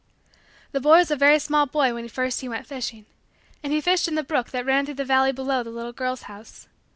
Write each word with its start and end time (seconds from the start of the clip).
The 0.71 0.79
boy 0.79 0.97
was 0.97 1.11
a 1.11 1.15
very 1.15 1.37
small 1.37 1.67
boy 1.67 1.93
when 1.93 2.09
first 2.09 2.41
he 2.41 2.49
went 2.49 2.65
fishing. 2.65 3.05
And 3.61 3.71
he 3.71 3.79
fished 3.79 4.07
in 4.07 4.15
the 4.15 4.23
brook 4.23 4.49
that 4.49 4.65
ran 4.65 4.83
through 4.83 4.95
the 4.95 5.05
valley 5.05 5.31
below 5.31 5.61
the 5.61 5.69
little 5.69 5.93
girl's 5.93 6.23
house. 6.23 6.67